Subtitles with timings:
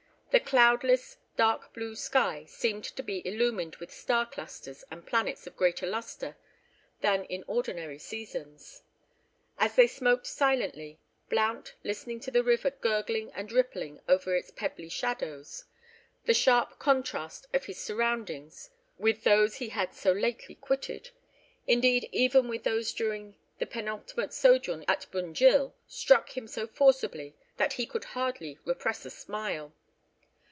[0.31, 5.57] The cloudless, dark blue sky seemed to be illumined with star clusters and planets of
[5.57, 6.37] greater lustre
[7.01, 8.81] than in ordinary seasons.
[9.57, 14.87] As they smoked silently, Blount listening to the river gurgling and rippling over its pebbly
[14.87, 15.65] shallows,
[16.23, 21.09] the sharp contrast of his surroundings with those he had so lately quitted,
[21.67, 27.73] indeed even with those during the penultimate sojourn at Bunjil, struck him so forcibly that
[27.73, 29.73] he could hardly repress a smile.